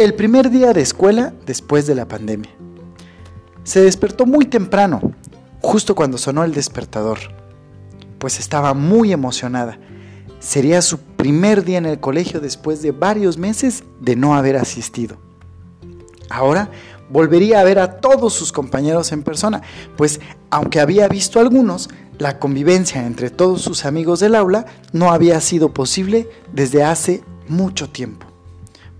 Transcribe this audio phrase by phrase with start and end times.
[0.00, 2.50] el primer día de escuela después de la pandemia.
[3.64, 5.12] Se despertó muy temprano,
[5.60, 7.18] justo cuando sonó el despertador,
[8.18, 9.78] pues estaba muy emocionada.
[10.38, 15.18] Sería su primer día en el colegio después de varios meses de no haber asistido.
[16.30, 16.70] Ahora
[17.10, 19.60] volvería a ver a todos sus compañeros en persona,
[19.98, 25.38] pues aunque había visto algunos, la convivencia entre todos sus amigos del aula no había
[25.42, 28.29] sido posible desde hace mucho tiempo.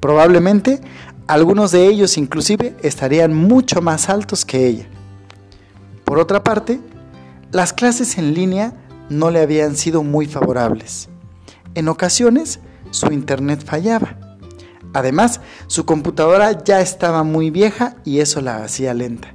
[0.00, 0.80] Probablemente
[1.26, 4.86] algunos de ellos inclusive estarían mucho más altos que ella.
[6.04, 6.80] Por otra parte,
[7.52, 8.72] las clases en línea
[9.10, 11.08] no le habían sido muy favorables.
[11.74, 14.16] En ocasiones, su internet fallaba.
[14.94, 19.34] Además, su computadora ya estaba muy vieja y eso la hacía lenta.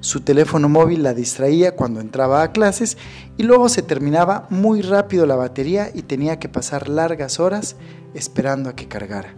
[0.00, 2.98] Su teléfono móvil la distraía cuando entraba a clases
[3.36, 7.76] y luego se terminaba muy rápido la batería y tenía que pasar largas horas
[8.14, 9.34] esperando a que cargara.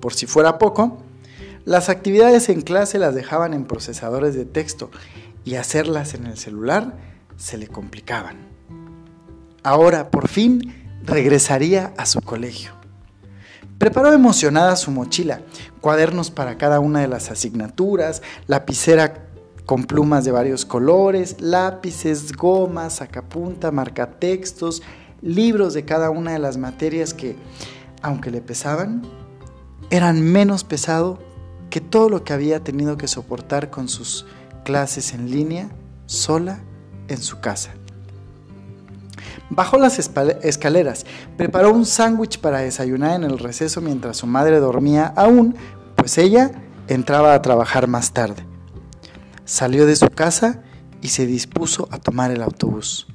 [0.00, 0.98] Por si fuera poco,
[1.64, 4.90] las actividades en clase las dejaban en procesadores de texto
[5.44, 6.94] y hacerlas en el celular
[7.36, 8.48] se le complicaban.
[9.62, 12.72] Ahora, por fin, regresaría a su colegio.
[13.78, 15.42] Preparó emocionada su mochila,
[15.80, 19.28] cuadernos para cada una de las asignaturas, lapicera
[19.66, 24.82] con plumas de varios colores, lápices, gomas, sacapunta, marcatextos,
[25.20, 27.36] libros de cada una de las materias que,
[28.02, 29.02] aunque le pesaban,
[29.90, 31.18] eran menos pesado
[31.70, 34.26] que todo lo que había tenido que soportar con sus
[34.64, 35.68] clases en línea
[36.06, 36.60] sola
[37.08, 37.72] en su casa.
[39.50, 45.12] Bajó las escaleras, preparó un sándwich para desayunar en el receso mientras su madre dormía
[45.16, 45.56] aún,
[45.96, 46.52] pues ella
[46.86, 48.44] entraba a trabajar más tarde.
[49.44, 50.62] Salió de su casa
[51.00, 53.06] y se dispuso a tomar el autobús.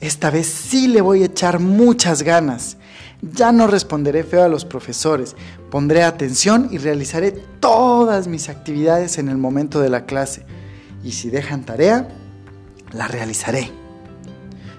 [0.00, 2.78] Esta vez sí le voy a echar muchas ganas.
[3.20, 5.36] Ya no responderé feo a los profesores,
[5.74, 10.46] pondré atención y realizaré todas mis actividades en el momento de la clase.
[11.02, 12.16] Y si dejan tarea,
[12.92, 13.72] la realizaré.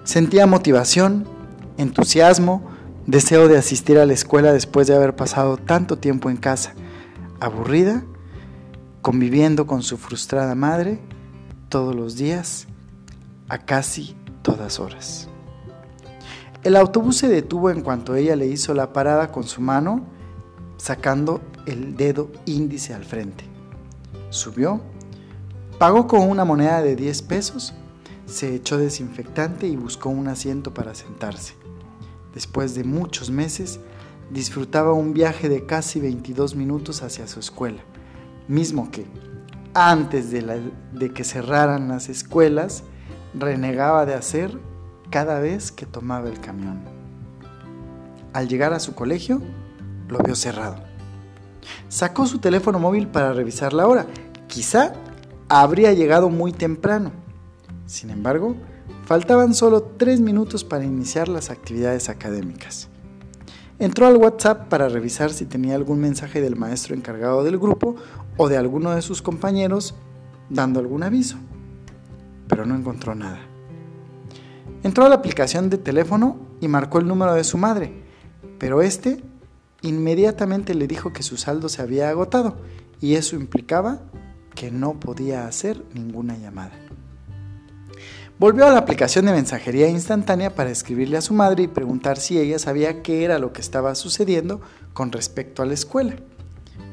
[0.06, 1.28] Sentía motivación,
[1.78, 2.72] entusiasmo,
[3.08, 6.76] deseo de asistir a la escuela después de haber pasado tanto tiempo en casa,
[7.42, 8.06] aburrida,
[9.02, 11.02] conviviendo con su frustrada madre
[11.68, 12.68] todos los días,
[13.50, 15.28] a casi todas horas.
[16.64, 20.15] El autobús se detuvo en cuanto ella le hizo la parada con su mano,
[20.78, 23.46] sacando el dedo índice al frente.
[24.30, 24.82] Subió,
[25.78, 27.74] pagó con una moneda de 10 pesos,
[28.26, 31.56] se echó desinfectante y buscó un asiento para sentarse.
[32.34, 33.80] Después de muchos meses,
[34.30, 37.82] disfrutaba un viaje de casi 22 minutos hacia su escuela,
[38.48, 39.06] mismo que,
[39.74, 42.84] antes de, de que cerraran las escuelas,
[43.34, 44.58] renegaba de hacer
[45.10, 46.82] cada vez que tomaba el camión.
[48.34, 49.42] Al llegar a su colegio,
[50.08, 50.78] lo vio cerrado.
[51.90, 54.06] Sacó su teléfono móvil para revisar la hora.
[54.48, 54.94] Quizá
[55.50, 57.12] habría llegado muy temprano.
[57.86, 58.56] Sin embargo,
[59.06, 62.90] faltaban solo tres minutos para iniciar las actividades académicas.
[63.78, 67.96] Entró al WhatsApp para revisar si tenía algún mensaje del maestro encargado del grupo
[68.38, 69.96] o de alguno de sus compañeros
[70.50, 71.38] dando algún aviso,
[72.48, 73.40] pero no encontró nada.
[74.84, 77.94] Entró a la aplicación de teléfono y marcó el número de su madre,
[78.60, 79.22] pero este
[79.88, 82.58] inmediatamente le dijo que su saldo se había agotado
[83.02, 84.02] y eso implicaba
[84.54, 86.74] que no podía hacer ninguna llamada.
[88.38, 92.38] Volvió a la aplicación de mensajería instantánea para escribirle a su madre y preguntar si
[92.38, 94.60] ella sabía qué era lo que estaba sucediendo
[94.94, 96.16] con respecto a la escuela.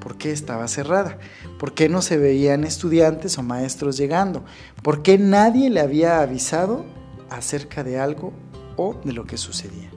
[0.01, 1.19] ¿Por qué estaba cerrada?
[1.59, 4.45] ¿Por qué no se veían estudiantes o maestros llegando?
[4.83, 6.85] ¿Por qué nadie le había avisado
[7.33, 8.33] acerca de algo
[8.77, 9.91] o de lo que sucedía.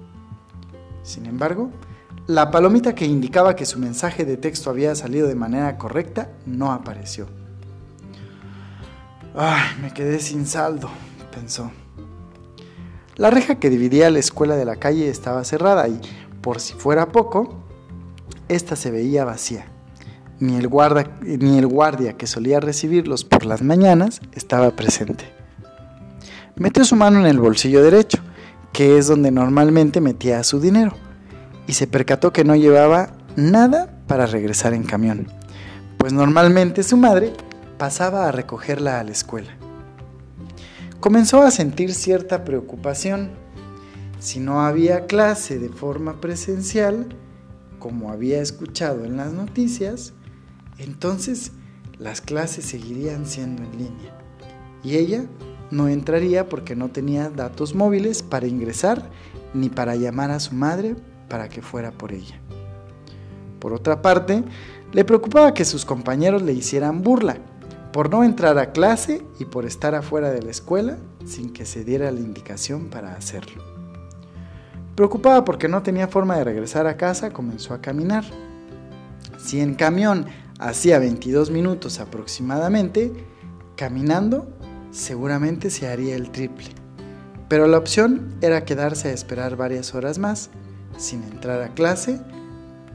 [1.04, 1.70] Sin embargo,
[2.28, 6.72] la palomita que indicaba que su mensaje de texto había salido de manera correcta no
[6.72, 7.28] apareció.
[9.36, 10.90] Ay, me quedé sin saldo,
[11.32, 11.72] pensó.
[13.16, 16.00] La reja que dividía la escuela de la calle estaba cerrada y,
[16.42, 17.54] por si fuera poco,
[18.50, 19.68] esta se veía vacía.
[20.40, 25.26] Ni el, guarda, ni el guardia que solía recibirlos por las mañanas estaba presente.
[26.56, 28.18] Metió su mano en el bolsillo derecho,
[28.74, 30.94] que es donde normalmente metía su dinero,
[31.68, 35.28] y se percató que no llevaba nada para regresar en camión,
[35.98, 37.34] pues normalmente su madre
[37.78, 39.58] pasaba a recogerla a la escuela.
[41.00, 43.32] Comenzó a sentir cierta preocupación.
[44.20, 47.08] Si no había clase de forma presencial,
[47.80, 50.14] como había escuchado en las noticias,
[50.80, 51.52] entonces
[52.00, 54.18] las clases seguirían siendo en línea.
[54.84, 55.26] Y ella
[55.72, 59.10] no entraría porque no tenía datos móviles para ingresar
[59.54, 60.96] ni para llamar a su madre
[61.36, 62.40] para que fuera por ella.
[63.60, 64.42] Por otra parte,
[64.94, 67.36] Le preocupaba que sus compañeros le hicieran burla
[67.92, 70.96] por no entrar a clase y por estar afuera de la escuela
[71.26, 73.62] sin que se diera la indicación para hacerlo.
[74.96, 78.24] Preocupada porque no tenía forma de regresar a casa, comenzó a caminar.
[79.38, 80.28] Si en camión
[80.58, 83.12] hacía 22 minutos aproximadamente,
[83.76, 84.48] caminando
[84.92, 86.70] seguramente se haría el triple.
[87.50, 90.50] Pero la opción era quedarse a esperar varias horas más,
[90.98, 92.22] sin entrar a clase,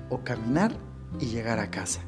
[0.09, 0.73] o caminar
[1.19, 2.01] y llegar a casa.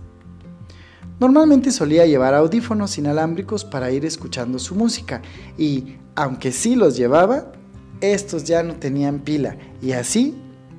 [1.20, 5.22] Normalmente solía llevar audífonos inalámbricos para ir escuchando su música
[5.56, 7.52] y, aunque sí los llevaba,
[8.00, 10.36] estos ya no tenían pila y así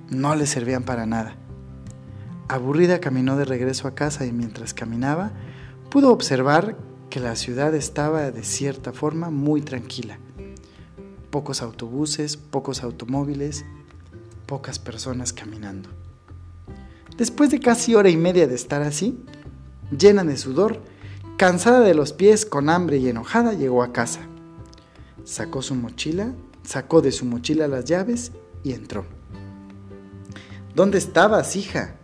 [0.10, 1.38] no le servían para nada.
[2.50, 5.32] Aburrida caminó de regreso a casa y mientras caminaba
[5.90, 6.76] pudo observar
[7.10, 10.18] que la ciudad estaba de cierta forma muy tranquila.
[11.30, 13.64] Pocos autobuses, pocos automóviles,
[14.54, 15.90] pocas personas caminando.
[17.18, 19.18] Después de casi hora y media de estar así,
[19.90, 20.80] llena de sudor,
[21.38, 24.20] cansada de los pies, con hambre y enojada, llegó a casa.
[25.24, 28.32] Sacó su mochila Sacó de su mochila las llaves
[28.64, 29.06] y entró.
[30.76, 31.96] ¿Dónde estabas, hija?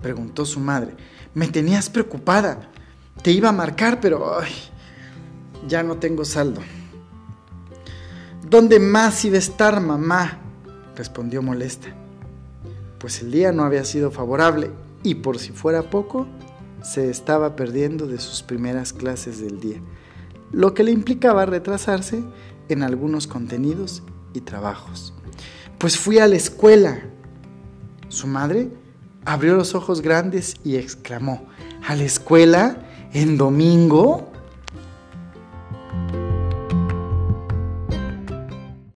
[0.00, 0.94] preguntó su madre.
[1.34, 2.70] Me tenías preocupada.
[3.20, 4.38] Te iba a marcar, pero
[5.66, 6.60] ya no tengo saldo.
[8.48, 10.45] ¿Dónde más iba a estar, mamá?
[10.96, 11.88] Respondió molesta.
[12.98, 14.70] Pues el día no había sido favorable
[15.02, 16.26] y por si fuera poco,
[16.82, 19.80] se estaba perdiendo de sus primeras clases del día,
[20.52, 22.22] lo que le implicaba retrasarse
[22.68, 24.02] en algunos contenidos
[24.34, 25.14] y trabajos.
[25.78, 27.02] Pues fui a la escuela.
[28.08, 28.68] Su madre
[29.24, 31.46] abrió los ojos grandes y exclamó,
[31.86, 32.78] ¿a la escuela?
[33.12, 34.30] ¿En domingo?